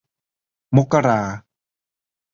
[0.75, 1.21] มกรา